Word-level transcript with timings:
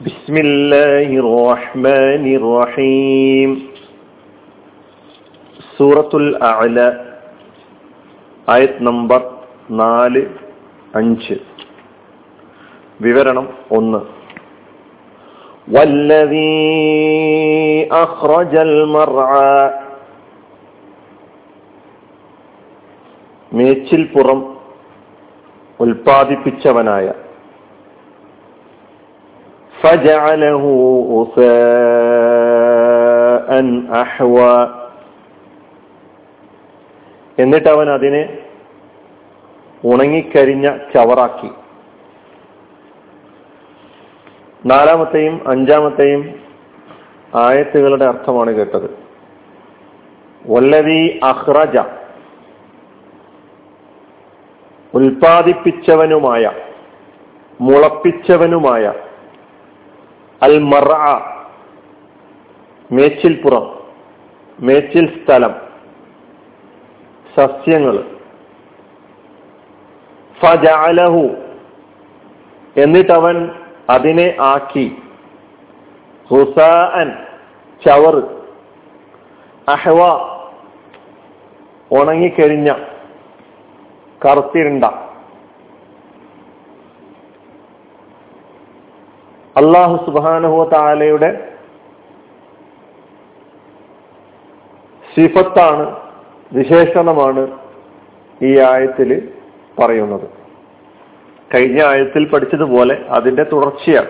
بسم 0.00 0.34
الله 0.38 1.08
الرحمن 1.22 2.24
الرحيم 2.36 3.50
സൂറത്തുൽ 5.78 6.28
അഅല 6.48 6.78
ആയത് 8.48 8.78
നമ്പർ 8.88 9.20
നാല് 9.80 10.22
അഞ്ച് 10.94 11.36
വിവരണം 13.00 13.46
ഒന്ന് 13.78 14.00
والذي 15.68 16.62
أخرج 18.04 18.52
المرعى 18.68 19.56
മേച്ചിൽ 23.52 24.02
പുറം 24.14 24.40
ഉൽപ്പാദിപ്പിച്ചവനായ 25.80 27.06
فجعله 29.80 30.64
غثاء 31.12 31.40
أحوى 33.96 34.68
എന്നിട്ട് 37.38 37.68
അവൻ 37.68 37.90
അതിനെ 37.90 38.38
ഉണങ്ങിക്കരിഞ്ഞ 39.84 40.66
ചവറാക്കി 40.92 41.50
നാലാമത്തെയും 44.64 45.48
അഞ്ചാമത്തെയും 45.52 46.34
ആയത്തുകളുടെ 47.42 48.04
അർത്ഥമാണ് 48.04 48.54
കേട്ടത് 48.54 49.06
വല്ലവി 50.44 51.20
അഹ്റജ 51.30 51.78
ഉൽപാദിപ്പിച്ചവനുമായ 54.94 56.50
മുളപ്പിച്ചവനുമായ 57.60 58.92
അൽ 60.43 60.59
മറ 60.59 60.91
മേച്ചിൽപ്പുറം 62.91 63.65
മേച്ചിൽ 64.59 65.05
സ്ഥലം 65.17 65.53
സസ്യങ്ങൾ. 67.35 67.95
ഫജഅലഹു 70.41 71.23
എന്നിട്ടവൻ 72.75 73.37
അതിനെ 73.89 74.35
ആക്കി. 74.39 74.87
ഹുസാൻ 76.29 77.07
ചവർ. 77.85 78.15
അഹ്വ 79.69 79.99
ഉണങ്ങിക്കഴിഞ്ഞ 81.91 82.69
കറുത്തിരുണ്ട. 84.25 84.85
അള്ളാഹു 89.57 90.05
സുബാനുഹു 90.05 90.69
താലയുടെ 90.73 91.53
സിഫത്താണ് 95.15 95.99
വിശേഷണമാണ് 96.53 97.59
ഈ 98.43 98.59
ആയത്തിൽ 98.59 99.33
പറയുന്നത്. 99.79 100.29
കഴിഞ്ഞ 101.55 101.83
ആയത്തിൽ 101.83 102.29
പഠിച്ചതുപോലെ 102.29 103.05
അതിന്റെ 103.09 103.43
തുടർച്ചയാണ്. 103.43 104.09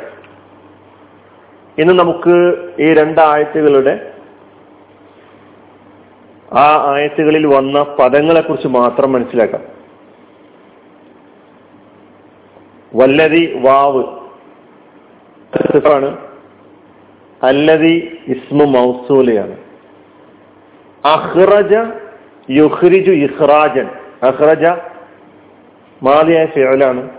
ഇന്ന് 1.78 2.00
നമുക്ക് 2.00 2.70
ഈ 2.80 2.94
രണ്ടായത്തുകളുടെ 2.94 4.14
ആ 6.53 6.94
ആയത്തുകളിൽ 6.94 7.45
വന്ന 7.45 7.83
പദങ്ങളെ 7.83 8.42
കുറിച്ച് 8.42 8.67
മാത്രം 8.67 9.11
മനസ്സിലാക്കാം. 9.11 9.61
വല്ലതി 12.95 13.61
വാവ് 13.61 14.20
ആണ് 15.94 16.17
അല്ലതി 17.44 18.17
ഇസ്മു 18.28 18.66
മൗസൂലയാണ്. 18.66 19.56
അഹ്റജ 21.06 21.73
യുഹ്രിജു 22.50 23.11
ഇഹ്റാജൻ 23.11 23.88
അഹ്റജ 24.23 24.66
മാതിയായ 26.04 26.45
ഫിയലാണ് 26.45 27.10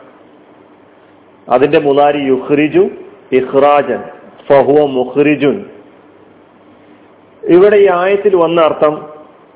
അതിന്റെ 1.48 1.80
മുതാരി 1.80 2.18
യുഹ്രിജു 2.18 2.84
ഇഹ്റാജൻ 3.32 4.00
ഫഹുവ 4.48 4.86
മുഹ്രിജുൻ 4.86 5.64
ഇവിടെ 7.42 7.76
ഈ 7.76 7.88
ആയത്തിൽ 7.92 8.36
വന്ന 8.36 8.60
അർത്ഥം 8.60 8.94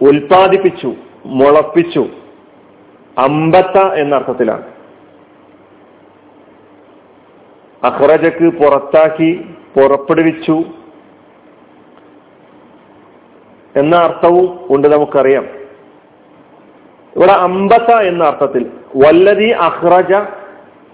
ഉൽപാദിപ്പിച്ചു 0.03 0.91
മുളപ്പിച്ചു. 1.27 2.07
അമ്പത്ത 3.19 3.77
എന്ന 3.95 4.15
അർത്ഥത്തിലാണ് 4.15 4.76
അഹ്റജക്ക് 7.87 8.47
പുറത്താക്കി 8.59 9.31
പുറപ്പെടുവിച്ചു 9.75 10.57
എന്ന 13.77 13.97
അർത്ഥവും 13.97 14.49
ഉണ്ട് 14.71 14.89
നമുക്കറിയാം. 14.89 15.45
ഇവിടെ 17.17 17.33
അമ്പത്ത 17.33 17.91
എന്ന 18.01 18.25
അർത്ഥത്തിൽ 18.25 18.71
വല്ലതി 18.97 19.49
അഹ്റജ 19.51 20.13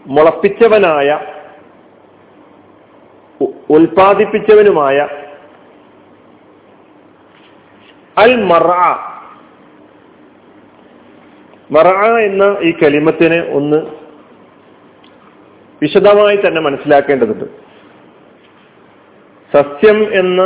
മുളപ്പിച്ചവനായ 0.06 1.18
ഉൽപാദിപ്പിച്ചവനുമായ 3.70 5.08
അൽ 8.18 8.32
മറ 8.44 8.68
മറ 11.70 11.88
എന്ന 12.18 12.56
ഈ 12.62 12.70
കലിമത്തിനെ 12.70 13.38
ഒന്ന് 13.52 14.01
വിശദമായി 15.82 16.36
തന്നെ 16.36 16.60
മനസ്സിലാക്കേണ്ടതുണ്ട്. 16.60 17.44
സസ്യം 19.56 20.14
എന്ന 20.14 20.42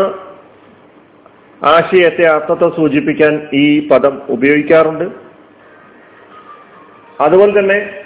ആശയത്തെ 1.64 2.26
അർത്ഥത്തെ 2.26 2.76
സൂചിപ്പിക്കാൻ 2.76 3.48
ഈ 3.52 3.88
പദം 3.88 4.22
ഉപയോഗിക്കാറുണ്ട്. 4.28 5.04
അതുപോലെ 7.22 7.58
തന്നെ 7.58 8.04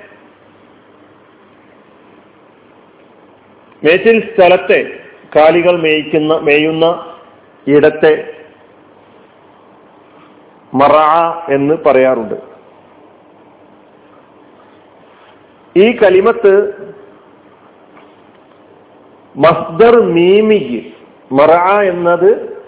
മേച്ചിൽ 3.85 4.35
സ്ഥലത്തെ 4.35 5.01
കാലികൾ 5.37 5.81
മേയ്ക്കുന്ന 5.81 6.37
മേയുന്ന 6.37 7.17
ഇടത്തെ 7.67 8.45
മറ 10.75 10.97
എന്ന് 11.53 11.75
പറയാറുണ്ട്. 11.87 12.35
ഈ 15.77 15.97
കലിമത്ത് 15.97 16.55
മസ്ദർ 19.37 20.01
മീമിക്ക് 20.01 20.93
മറ 21.35 21.51
എന്നത് 21.83 22.61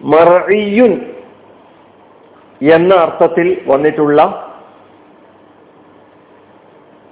മറിയുൻ 0.00 0.92
എന്ന 2.74 2.94
അർത്ഥത്തിൽ 2.94 3.64
വന്നിട്ടുള്ള 3.66 4.46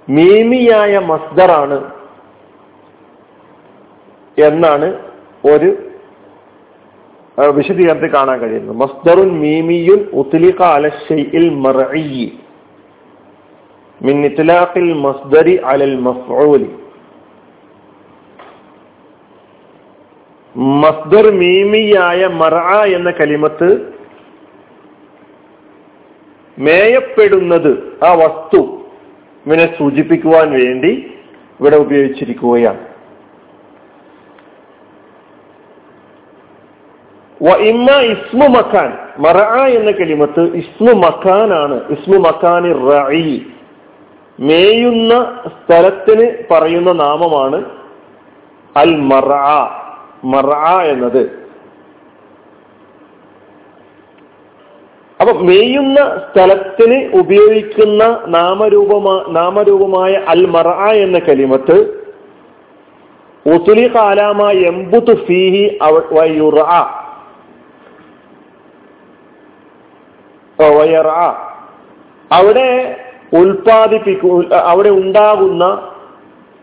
മീമിയായ 0.09 0.99
മസ്ദറാണ് 0.99 1.91
എന്നാണ് 4.37 4.85
ഒരു 5.45 5.77
വിശദീകരണത്തിൽ 7.49 8.13
കാണാൻ 8.13 8.39
കഴിയുന്നത്. 8.39 8.75
മസ്ദറുൻ 8.75 9.39
മീമിയുൻ 9.39 9.99
ഉത്തലിഖ 10.13 10.61
അല 10.61 10.89
ഷൈഇൽ 10.89 11.53
മർഇ 14.01 14.07
മിൻ 14.07 14.21
المصدر 14.83 15.47
അലൽ 15.63 15.95
മഫ്ഊലി. 15.99 16.69
മസ്ദർ 20.57 21.31
മീമിയായ 21.31 22.27
മറ 22.27 22.55
എന്ന 22.85 23.11
കലിമത്ത് 23.11 23.93
മേയപ്പെടുന്നത് 26.59 27.71
ആ 28.03 28.13
വസ്തു 28.13 28.81
ഇവനെ 29.45 29.75
സൂചിപ്പിക്കുവാൻ 29.77 30.51
വേണ്ടി 30.51 31.11
ഇവിടെ 31.59 31.75
ഉപയോഗിച്ചിരിക്കുകയാണ്. 31.75 32.81
ഇമ്മ 37.57 37.91
ഇസ്മു 37.91 38.47
മക്കാൻ 38.47 38.97
മറ 39.19 39.37
എന്ന 39.67 39.91
കലിമത്ത് 39.91 40.43
ഇസ്മു 40.53 40.91
മക്കാനാണ് 40.93 41.81
ഇസ്മു 41.89 42.17
മക്കാനി 42.17 42.71
റഈ. 42.73 43.41
മേയുന്ന 44.39 45.41
സ്ഥലത്തിന് 45.57 46.25
പറയുന്ന 46.51 46.91
നാമമാണ് 46.91 47.59
അൽ 48.77 48.91
മറ 49.11 49.31
മറ 50.23 50.51
എന്നത്. 50.83 51.23
അപ്പൊ 55.19 55.33
മേയുന്ന 55.33 55.99
സ്ഥലത്തിന് 56.27 56.97
ഉപയോഗിക്കുന്ന 57.19 58.03
നാമരൂപമാ 58.27 59.15
നാമരൂപമായ 59.29 60.13
അൽ 60.13 60.45
മറ 60.45 60.69
എന്ന 60.91 61.19
കലിമത്ത് 61.19 61.77
ഉസുലി 63.45 63.87
കാലാമ 63.95 64.49
എംബുത്ത് 64.49 65.13
ഫീഹി 65.25 65.77
വയറ. 70.77 71.09
അവിടെ 72.31 72.69
ഉൽപാദിപ്പിക്കു 73.33 74.43
അവിടെ 74.53 74.89
ഉണ്ടാകുന്ന 74.89 75.65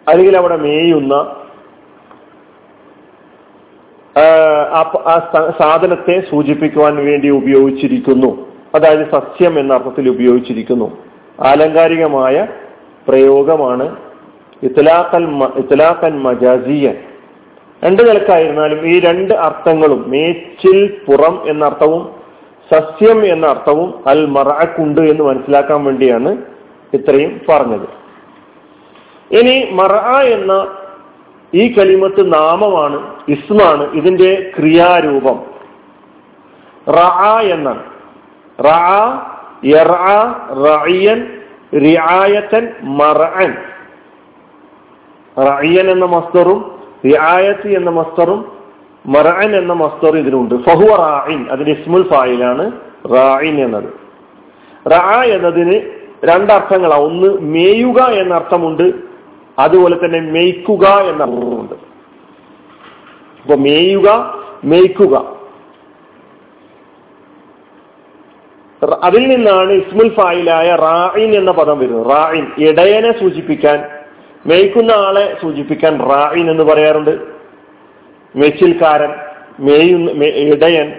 അല്ലെങ്കിൽ 0.08 0.36
അവിടെ 0.36 0.56
മേയുന്ന 0.56 1.14
ആ 4.76 4.82
സാധനത്തെ 5.60 6.22
സൂചിപ്പിക്കുവാൻ 6.30 6.96
വേണ്ടി 6.96 7.28
ഉപയോഗിച്ചിരിക്കുന്നു. 7.28 8.30
അതായത് 8.74 9.04
സസ്യം 9.12 9.58
എന്ന 9.58 9.74
അർത്ഥത്തിൽ 9.74 10.08
ഉപയോഗിച്ചിരിക്കുന്നു. 10.08 10.98
ആലങ്കാരികമായ 11.44 12.46
പ്രയോഗമാണ് 13.08 13.96
ഇത്തലാഖൽ 14.62 15.24
ഇത്തലാഖൻ 15.56 16.22
മജാസിയൻ. 16.22 16.96
രണ്ട് 17.84 18.02
നിലക്കായിരുന്നാലും 18.02 18.86
ഈ 18.86 19.00
രണ്ട് 19.00 19.34
അർത്ഥങ്ങളും 19.34 20.10
മേച്ചിൽ 20.10 20.78
പുറം 21.06 21.34
എന്ന 21.50 21.64
അർത്ഥവും 21.64 22.08
സസ്യം 22.72 23.18
എന്ന 23.32 23.46
അർത്ഥവും 23.46 24.08
അൽ 24.08 24.26
മറാക്കുണ്ട് 24.26 25.00
എന്ന് 25.00 25.24
മനസ്സിലാക്കാൻ 25.24 25.84
വേണ്ടിയാണ് 25.84 26.36
ഇത്രയും 26.92 27.32
പറഞ്ഞത്. 27.48 27.86
ഇനി 29.30 29.56
മറ 29.78 29.94
എന്ന 30.36 30.52
ഈ 31.52 31.62
കലിമത്ത് 31.74 32.22
നാമമാണ് 32.32 32.98
ഇസ്മാണ് 33.34 33.84
ഇതിന്റെ 33.98 34.30
ക്രിയാരൂപം. 34.56 35.38
റ 36.86 36.98
എന്നാണ് 37.54 37.82
റഅൻ 40.64 41.20
റിയായത്തൻ 41.84 42.64
മറൻ 43.00 43.52
റഅയൻ 45.36 45.86
എന്ന 45.94 46.06
മസ്തറും 46.16 46.60
റിയായത്ത് 47.06 47.68
എന്ന 47.78 47.90
മസ്തറും 47.90 48.40
മറൻ 49.04 49.50
എന്ന 49.56 49.72
മസ്തർ 49.82 50.12
ഇതിനുണ്ട് 50.16 50.54
ഫഹുവ 50.66 50.92
റായിൻ 51.02 51.40
അതിന്റെ 51.52 51.72
ഇസ്മുൽ 51.78 52.04
ഫായിലാണ് 52.12 52.64
റായിൻ 53.14 53.56
എന്നത്. 53.66 53.90
റാ 54.92 55.02
എന്നതിന് 55.36 55.76
രണ്ടർത്ഥങ്ങളാണ് 56.24 57.02
ഒന്ന് 57.02 57.28
മേയുക 57.40 58.02
എന്ന 58.02 58.34
അർത്ഥമുണ്ട് 58.34 58.92
അതുപോലെ 59.58 60.04
തന്നെ 60.04 60.20
മേയ്ക്കുക 60.20 60.86
എന്ന 60.86 61.22
അർത്ഥമുണ്ട്. 61.22 61.74
അപ്പൊ 63.42 63.56
മേയുക 63.56 64.34
മേയ്ക്കുക. 64.64 65.36
അതിൽ 69.02 69.28
നിന്നാണ് 69.28 69.72
ഇസ്മുൽ 69.72 70.14
ഫായിലായ 70.14 70.70
റായിൻ 70.70 71.34
എന്ന 71.34 71.50
പദം 71.52 71.78
വരുന്നത്. 71.78 72.06
റായിൻ 72.06 72.46
ഇടയനെ 72.58 73.20
സൂചിപ്പിക്കാൻ 73.20 73.84
മേയ്ക്കുന്ന 74.46 74.92
ആളെ 74.92 75.36
സൂചിപ്പിക്കാൻ 75.42 76.00
റായിൻ 76.00 76.50
എന്ന് 76.50 76.64
പറയാറുണ്ട്. 76.64 77.18
മെച്ചിൽക്കാരൻ 78.36 79.14
മേയുന്ന 79.60 80.10
ഇടയൻ. 80.24 80.92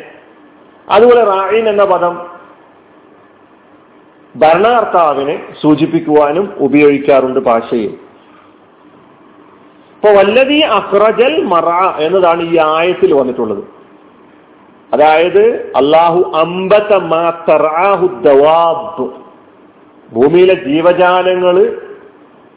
അതുപോലെ 0.89 1.23
റായിൻ 1.23 1.69
എന്ന 1.69 1.85
പദം 1.85 2.26
ഭരണകർത്താവിനെ 4.37 5.39
സൂചിപ്പിക്കുവാനും 5.61 6.53
ഉപയോഗിക്കാറുണ്ട് 6.57 7.39
ഭാഷയിൽ. 7.39 7.97
ഇപ്പൊ 9.95 10.09
വല്ലതി 10.09 10.59
അഹ്റജൽ 10.59 11.43
മറ 11.43 11.99
എന്നതാണ് 11.99 12.53
ഈ 12.53 12.57
ആയത്തിൽ 12.57 13.13
വന്നിട്ടുള്ളത്. 13.13 13.63
അതായത് 14.93 15.71
അള്ളാഹു 15.75 16.31
അമ്പത്തമാഹുദ്വാബ് 16.35 19.09
ഭൂമിയിലെ 20.15 20.53
ജീവജാലങ്ങൾ 20.53 21.81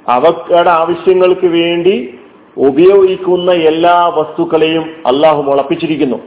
അവക്കടെ 0.09 0.71
ആവശ്യങ്ങൾക്ക് 0.71 1.47
വേണ്ടി 1.47 2.19
ഉപയോഗിക്കുന്ന 2.57 3.53
എല്ലാ 3.53 4.13
വസ്തുക്കളെയും 4.17 4.85
അള്ളാഹു 5.07 5.43
മുളപ്പിച്ചിരിക്കുന്നു. 5.43 6.21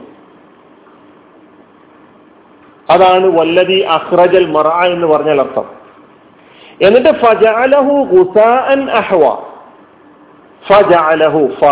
അതാണ് 2.94 3.26
വല്ലതി 3.26 3.80
അഹ്റജൽ 3.80 4.50
മറ 4.50 4.68
എന്ന് 4.86 5.06
പറഞ്ഞാൽ 5.06 5.40
അർത്ഥം. 5.40 5.64
എന്നിട്ട് 6.82 7.08
ഫജഅലഹു 7.08 8.06
ഗുസാഅൻ 8.12 8.90
അഹ്വ. 8.90 9.36
ഫജഅലഹു 10.68 11.48
ഫ. 11.60 11.64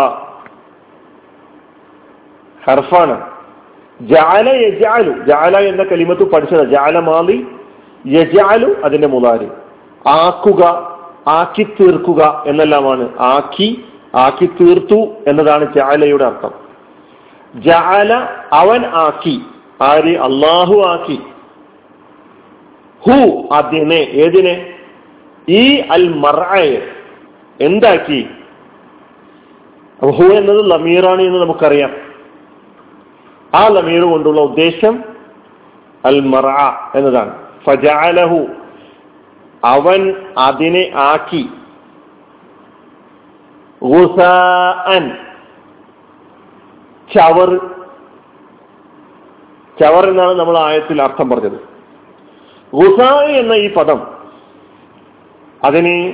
ഹർഫാണ്. 2.65 3.21
ജാല 4.01 4.49
യജാലു 4.49 5.11
ജാല 5.23 5.57
എന്ന 5.57 5.83
കലിമത്ത് 5.83 6.31
പഠിച്ചത്. 6.31 6.69
ജാല 6.69 6.99
മാലി 6.99 7.47
യജാലു 8.07 8.75
അതിന്റെ 8.83 9.07
മുതാരി. 9.07 9.47
ആക്കുക 10.07 10.93
ആക്കി 11.27 11.63
തീർക്കുക 11.63 12.43
എന്നെല്ലാമാണ്. 12.47 13.09
ആക്കി 13.19 13.85
ആക്കി 14.15 14.45
തീർത്തു 14.45 15.15
എന്നതാണ് 15.27 15.73
ജാലയുടെ 15.73 16.25
അർത്ഥം. 16.25 16.51
ജാല 17.55 18.13
അവൻ 18.53 18.85
ആക്കി. 18.85 19.41
ആര് 19.81 20.17
അള്ളാഹു 20.17 20.81
ആക്കി. 20.87 21.19
ഹു 22.99 23.47
അതിനെ 23.53 23.95
ഏതിനെ? 23.95 24.73
ഈ 25.49 25.77
അൽ 25.91 26.07
മറയെ 26.07 26.91
എന്താക്കി 27.61 28.27
ഹു 30.01 30.23
എന്നത് 30.23 30.71
ലമീറാണ് 30.71 31.21
എന്ന് 31.21 31.39
നമുക്കറിയാം. 31.39 31.91
ആ 33.55 33.67
ലമീർ 33.67 34.01
കൊണ്ടുള്ള 34.01 34.41
ഉദ്ദേശം 34.41 35.03
അൽ 36.05 36.19
മറ 36.19 36.45
എന്നതാണ്. 36.95 37.47
ഫജാലഹു 37.65 38.47
അവൻ 39.63 40.13
അതിനെ 40.37 40.91
ആക്കി. 40.95 41.49
ചവർ 47.15 47.82
ചവർ 49.81 50.09
എന്നാണ് 50.09 50.33
നമ്മൾ 50.39 50.57
ആയത്തിൽ 50.57 51.01
അർത്ഥം 51.01 51.29
പറഞ്ഞത്. 51.29 51.59
ഗുസാ 52.73 53.21
എന്ന 53.21 53.53
ഈ 53.53 53.73
പദം 53.73 54.01
അതിന് 55.65 56.13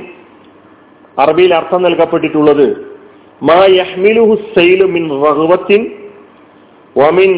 അറബിയിൽ 1.22 1.56
അർത്ഥം 1.56 1.84
നൽകപ്പെട്ടിട്ടുള്ളത് 1.84 2.90
മാ 3.44 3.66
യഹ്മിലുഹു 3.70 4.36
സൈലു 4.60 4.86
മിൻ 4.86 5.10
വമിൻ 6.98 7.32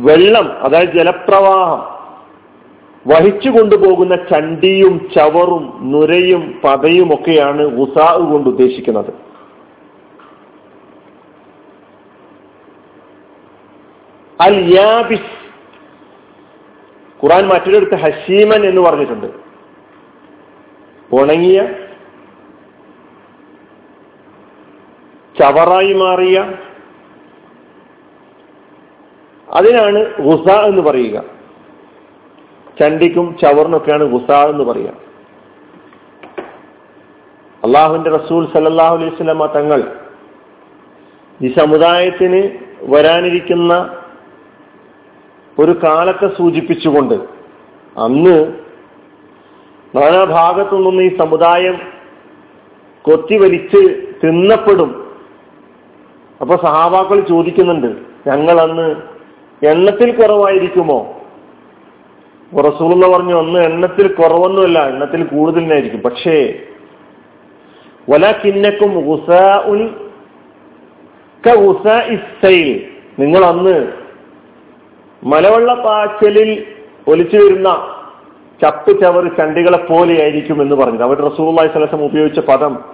വെള്ളം 0.00 0.46
അതായത് 0.62 0.92
ജലപ്രവാഹം 0.92 1.80
വഹിച്ചു 3.08 3.50
കൊണ്ടുപോകുന്ന 3.50 4.16
ചണ്ടിയും 4.16 5.10
ചവറും 5.16 5.64
നുരയും 5.82 6.60
പതയും 6.64 7.14
ഒക്കെയാണ് 7.14 7.62
ഉസാവ് 7.62 8.32
കൊണ്ട് 8.32 8.48
ഉദ്ദേശിക്കുന്നത്. 8.48 9.29
അൽ 14.40 14.74
യാബിസ്. 14.74 15.40
ഖുറാൻ 17.22 17.46
മറ്റൊരിടത്ത് 17.46 17.94
ഹസീമൻ 17.94 18.66
എന്ന് 18.66 18.80
പറഞ്ഞിട്ടുണ്ട്. 18.80 19.26
ഉണങ്ങിയ 21.12 21.60
ചവറായി 25.40 25.92
മാറിയ 25.92 26.52
അതിനാണ് 29.50 30.22
ഗുസ 30.22 30.50
എന്ന് 30.50 30.82
പറയുക. 30.82 31.22
ചണ്ടിക്കും 32.80 33.36
ചവറിനൊക്കെയാണ് 33.42 34.04
ഗുസ 34.04 34.30
എന്ന് 34.30 34.64
പറയുക. 34.64 34.92
അള്ളാഹുവിന്റെ 37.64 38.10
റസൂൽ 38.10 38.46
സല്ലാഹു 38.46 38.96
അലൈഹി 38.96 39.22
തങ്ങൾ 39.22 39.96
ഈ 41.42 41.54
സമുദായത്തിന് 41.58 42.58
വരാനിരിക്കുന്ന 42.82 43.99
ഒരു 45.60 45.80
കാലത്തെ 45.84 46.28
സൂചിപ്പിച്ചുകൊണ്ട് 46.38 47.14
അന്ന് 47.98 48.52
നാനാഭാഗത്തു 49.94 50.76
നിന്നും 50.76 51.02
ഈ 51.02 51.18
സമുദായം 51.18 51.80
കൊത്തിവലിച്ച് 53.02 54.02
തിന്നപ്പെടും. 54.24 55.18
അപ്പൊ 56.40 56.56
സഹാബാക്കൾ 56.56 57.20
ചോദിക്കുന്നുണ്ട് 57.20 57.86
ഞങ്ങൾ 58.26 58.60
അന്ന് 58.60 58.96
എണ്ണത്തിൽ 59.66 60.16
കുറവായിരിക്കുമോ? 60.16 61.16
റസൂള്ള 62.58 63.16
പറഞ്ഞു 63.16 63.38
അന്ന് 63.38 63.60
എണ്ണത്തിൽ 63.60 64.14
കുറവൊന്നുമല്ല 64.14 64.88
എണ്ണത്തിൽ 64.88 65.24
കൂടുതലായിരിക്കും 65.24 66.00
പക്ഷേ 66.00 66.58
വലക്കിന്നക്കും 68.10 68.92
നിങ്ങൾ 73.18 73.44
അന്ന് 73.44 73.99
മലവെള്ള 75.24 75.74
പാച്ചലിൽ 75.74 76.66
ഒലിച്ചു 77.08 77.36
വരുന്ന 77.36 77.96
ചപ്പ് 78.62 79.00
ചവറ് 79.02 79.36
ചണ്ടികളെ 79.38 79.76
പോലെയായിരിക്കും 79.76 80.62
എന്ന് 80.62 80.76
പറഞ്ഞത്. 80.76 81.02
അവർ 81.02 81.20
റസൂള്ളി 81.20 81.68
സലസം 81.68 82.04
ഉപയോഗിച്ച 82.04 82.40
പദം 82.40 82.84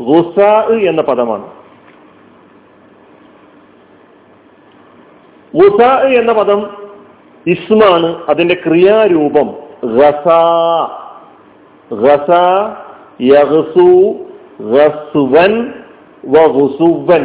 ഗുസ 0.00 0.40
എന്ന 0.72 1.02
പദമാണ്. 1.02 1.50
ഗുസ 5.56 5.82
എന്ന 6.04 6.32
പദം 6.32 6.70
ഇസ്മാണ് 7.46 8.22
അതിന്റെ 8.28 8.54
ക്രിയാരൂപം 8.54 9.50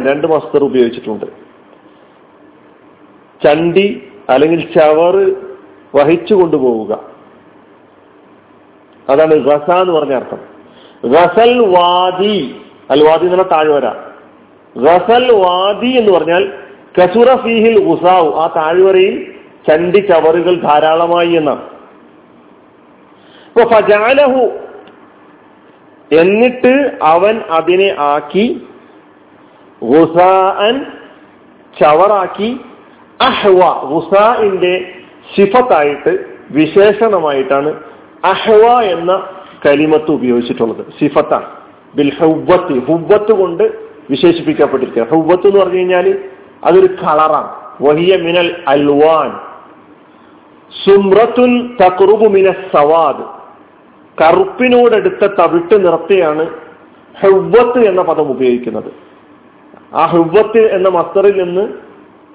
രണ്ട് 0.08 0.26
മസ്തർ 0.26 0.64
ഉപയോഗിച്ചിട്ടുണ്ട്. 0.64 1.26
ചണ്ടി 3.46 4.02
അല്ലെങ്കിൽ 4.28 4.72
ചവർ 4.78 5.34
വഹിച്ചു 5.94 6.34
കൊണ്ടുപോവുക. 6.34 7.00
അതാണ് 9.10 9.34
ഗസ 9.34 9.70
എന്ന് 9.70 9.92
പറഞ്ഞ 9.92 10.14
അർത്ഥം. 10.14 10.38
ഗസൽ 11.04 11.66
വാദി 11.66 12.60
അൽ 12.90 13.04
വാദി 13.08 13.26
എന്ന് 13.26 13.44
താഴ്വര 13.52 13.88
ഗസൽ 14.76 15.32
വാദി 15.32 15.86
എന്ന് 15.86 16.12
പറഞ്ഞാൽ 16.12 16.52
കസുറ 16.98 17.36
ഫീഹിൽ 17.36 17.84
ഉസാവ് 17.84 18.34
ആ 18.34 18.46
താഴ്വരയിൽ 18.56 19.34
ചണ്ടി 19.68 19.98
ചവറുകൾ 19.98 20.54
ധാരാളമായി 20.54 21.28
എന്നാണ്. 21.28 21.66
ഫജാലഹു 23.64 24.50
എന്നിട്ട് 26.14 26.98
അവൻ 27.02 27.40
അതിനെ 27.50 27.94
ആക്കി 27.98 28.66
ചവറാക്കി 31.80 32.60
അഹ്വ 33.20 33.88
ഗുസാഇന്റെ 33.90 34.94
സിഫത്തായിട്ട് 35.36 36.18
വിശേഷണമായിട്ടാണ് 36.50 37.68
അഹ്വ 38.24 38.80
എന്ന 38.80 39.26
കലിമത്ത് 39.66 40.10
ഉപയോഗിച്ചിട്ടുള്ളത്. 40.10 40.86
സിഫത്താണ്. 41.00 41.46
ബിൽ 41.94 42.12
ഹൗബത്ത് 42.20 42.86
ഹുവത്ത് 42.86 43.32
കൊണ്ട് 43.32 43.62
വിശേഷിപ്പിക്കപ്പെട്ടിരിക്കുക. 44.10 45.02
ഹുവത്ത് 45.02 45.46
എന്ന് 45.46 45.60
പറഞ്ഞു 45.60 45.78
കഴിഞ്ഞാൽ 45.78 46.24
അതൊരു 46.64 46.86
കളറാണ്. 46.86 47.50
വഹിയ 47.82 48.16
മിനൽ 48.16 48.64
അൽവാൻ. 48.68 49.40
സുമ്രത്തുൻ 50.84 51.76
തക്റുബു 51.82 52.28
മിന 52.28 52.46
സവാദ്. 52.46 53.38
കറുപ്പിനോടെടുത്ത 54.22 55.26
തവിട്ട് 55.26 55.86
നിറത്തെയാണ് 55.86 56.46
ഹൗബത്ത് 57.22 57.78
എന്ന 57.78 58.02
പദം 58.02 58.30
ഉപയോഗിക്കുന്നത്. 58.30 58.92
ആ 59.94 60.06
ഹുവത്ത് 60.06 60.72
എന്ന 60.72 60.88
മസ്തറിൽ 60.88 61.44
നിന്ന് 61.44 61.87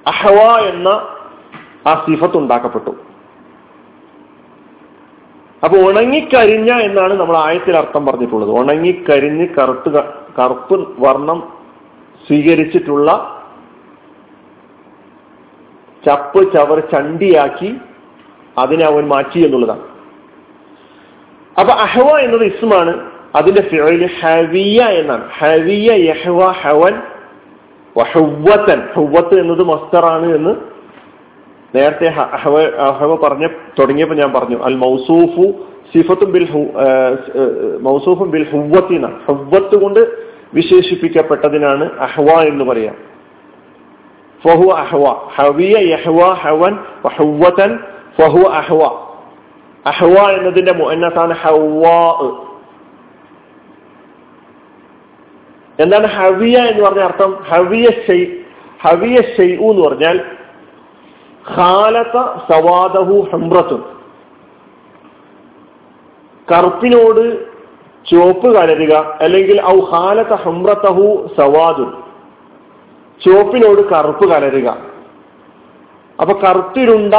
അഹവ 0.08 0.40
എന്ന 0.58 0.88
ആ 1.88 2.06
സിഫത്ത് 2.08 2.38
ഉണ്ടാക്കപ്പെട്ടു. 2.38 2.92
അപ്പൊ 5.64 5.78
ഉണങ്ങിക്കരിഞ്ഞ 5.78 6.72
എന്നാണ് 6.72 7.14
നമ്മൾ 7.14 7.38
ആയത്തിൽ 7.38 7.78
അർത്ഥം 7.78 8.06
പറഞ്ഞിട്ടുള്ളത്. 8.06 8.50
ഉണങ്ങിക്കരിഞ്ഞ് 8.50 9.48
കറുത്ത് 9.48 9.90
കറുപ്പ് 10.40 11.02
വർണം 11.06 11.54
സ്വീകരിച്ചിട്ടുള്ള 12.28 13.40
ചപ്പ് 16.06 16.54
ചവർ 16.54 16.80
ചണ്ടിയാക്കി 16.80 17.78
അതിനെ 18.58 18.86
അവൻ 18.86 19.08
മാറ്റി 19.08 19.40
എന്നുള്ളതാണ്. 19.46 19.82
അപ്പൊ 21.60 21.74
അഹവ 21.74 22.18
എന്നത് 22.18 22.44
ഇസ്മാണ് 22.44 23.12
അതിന്റെ 23.36 23.62
ഹവിയ 24.22 24.82
എന്നാണ്. 24.84 25.30
ഹവിയ 25.38 25.92
യഹവ 26.10 26.52
ഹവൻ 26.52 27.02
വഹുവത്തൻ 27.98 28.82
ഹുവത്ത് 28.94 29.40
എന്നത് 29.40 29.64
മസ്തറാണ് 29.64 30.36
എന്ന് 30.36 30.56
നേരത്തെ 31.76 32.08
അഹവ 32.08 33.16
പറഞ്ഞ 33.16 33.48
തുടങ്ങിയപ്പോൾ 33.80 34.16
ഞാൻ 34.16 34.34
പറഞ്ഞു. 34.34 34.58
അൽ 34.64 34.76
മൗസൂഫു 34.76 35.52
സിഫത്തും 35.94 36.32
ബിൽ 36.32 36.48
മൗസൂഫും 37.82 38.32
ബിൽ 38.32 38.46
ഹുവത്തിന 38.52 39.06
ഹുവത്ത് 39.06 39.76
കൊണ്ട് 39.82 40.00
വിശേഷിപ്പിക്കപ്പെട്ടതിനാണ് 40.54 41.90
അഹ്വ 42.00 42.30
എന്ന് 42.32 42.66
പറയാം. 42.66 42.96
ഫഹു 44.44 44.68
അഹ്വ. 44.72 45.16
ഹവിയ 45.36 45.76
യഹ്വ 45.80 46.34
ഹവൻ 46.34 46.78
വഹുവത്തൻ 47.06 47.80
ഫഹു 48.22 48.50
അഹ്വ. 48.50 48.82
അഹ്വ 49.86 50.32
എന്നതിന്റെ 50.32 50.74
മുന്നത്താണ് 50.74 51.34
ഹവ്വാ. 51.34 51.98
എന്താണ് 55.84 56.08
ഹവിയ 56.08 56.58
എന്ന് 56.58 56.82
പറഞ്ഞ 56.86 57.02
അർത്ഥം? 57.02 57.32
ഹവിയ 57.50 57.86
ഷെയ് 58.08 58.28
ഹവിയ 58.82 59.16
ഷെയ്ഉ 59.38 59.72
എന്ന് 59.72 59.84
പറഞ്ഞാൽ 59.88 60.18
ഖാലത്ത 61.58 62.18
സവാദഹു 62.52 63.16
ഹംറത്തുൻ. 63.34 63.82
കറുപ്പിനോട് 66.52 67.24
ചുവപ്പ് 68.06 68.48
കലരുക 68.56 68.94
അല്ലെങ്കിൽ 69.22 69.58
ഔ 69.66 69.80
ഹാലത്ത 69.92 70.34
ഹംറത്തഹു 70.34 71.06
സവാദുൻ. 71.40 71.90
ചുവപ്പിനോട് 73.26 73.82
കറുപ്പ് 73.90 74.26
കലരുക. 74.32 74.70
അപ്പൊ 76.22 76.34
കറുത്തിരുണ്ട 76.40 77.14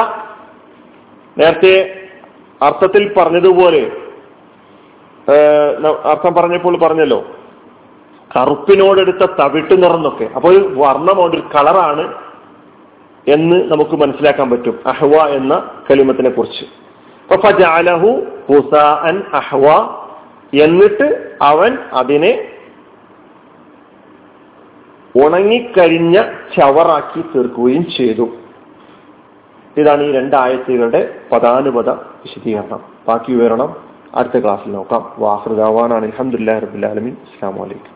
നേരത്തെ 1.39 2.01
അർത്ഥത്തിൽ 2.63 3.05
പറഞ്ഞതുപോലെ 3.15 3.81
അർത്ഥം 6.11 6.35
പറഞ്ഞപ്പോൾ 6.35 6.75
പറഞ്ഞല്ലോ 6.79 7.21
കറുപ്പിനോടെടുത്ത 8.37 9.27
തവിട്ട് 9.41 9.83
നിറന്നൊക്കെ 9.83 10.25
അപ്പോൾ 10.37 10.49
ഒരു 10.49 10.75
വർണമോട് 10.77 11.37
ഒരു 11.37 11.43
കളറാണ് 11.55 12.15
എന്ന് 13.29 13.57
നമുക്ക് 13.73 13.97
മനസ്സിലാക്കാൻ 13.97 14.51
പറ്റും. 14.51 14.81
അഹ്വ 14.87 15.15
എന്ന 15.29 15.71
കലിമത്തിനെ 15.91 16.31
കുറിച്ച് 16.31 16.65
അഹ്വ 19.35 19.67
എന്നിട്ട് 20.63 21.37
അവൻ 21.43 21.79
അതിനെ 21.93 22.33
ഉണങ്ങിക്കരിഞ്ഞ 25.17 26.23
ചവറാക്കി 26.57 27.21
തീർക്കുകയും 27.21 27.87
ചെയ്തു. 27.99 28.29
ഇതാണ് 29.77 30.03
ഈ 30.03 30.13
രണ്ടായത്തുകളുടെ 30.13 31.15
പദാനുപത 31.33 31.91
വിശദീകരണം. 31.91 32.81
ബാക്കി 33.09 33.33
വിവരണം 33.33 33.71
അടുത്ത 34.15 34.45
ക്ലാസ്സിൽ 34.45 34.73
നോക്കാം. 34.73 35.13
വാഹൃദാവാനാണ് 35.19 36.05
അലഹമുല്ലാ 36.05 36.59
റബുലാലമീൻ 36.59 37.17
അസ്സാം 37.23 37.55
വലൈക്കും 37.55 37.94